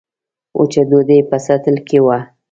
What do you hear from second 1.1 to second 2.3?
په سطل کې وه.